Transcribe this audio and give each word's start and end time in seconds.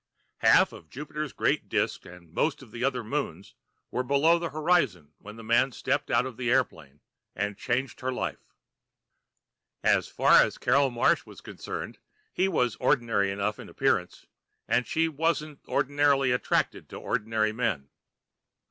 Half 0.39 0.71
of 0.73 0.89
Jupiter's 0.89 1.31
great 1.31 1.69
disk 1.69 2.07
and 2.07 2.33
most 2.33 2.63
of 2.63 2.71
the 2.71 2.83
other 2.83 3.03
moons 3.03 3.53
were 3.91 4.01
below 4.01 4.39
the 4.39 4.49
horizon 4.49 5.13
when 5.19 5.35
the 5.35 5.43
man 5.43 5.71
stepped 5.71 6.09
out 6.09 6.25
of 6.25 6.37
the 6.37 6.63
plane 6.67 7.01
and 7.35 7.55
changed 7.55 7.99
her 8.01 8.11
life. 8.11 8.51
As 9.83 10.07
far 10.07 10.41
as 10.41 10.57
Carol 10.57 10.89
Marsh 10.89 11.27
was 11.27 11.39
concerned, 11.39 11.99
he 12.33 12.47
was 12.47 12.75
ordinary 12.77 13.29
enough 13.29 13.59
in 13.59 13.69
appearance. 13.69 14.25
And 14.67 14.87
she 14.87 15.07
wasn't 15.07 15.59
ordinarily 15.67 16.31
attracted 16.31 16.89
to 16.89 16.95
ordinary 16.97 17.51
men. 17.51 17.91